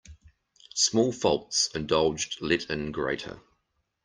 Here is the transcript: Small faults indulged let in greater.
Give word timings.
Small 0.73 1.11
faults 1.11 1.69
indulged 1.75 2.41
let 2.41 2.71
in 2.71 2.91
greater. 2.91 3.39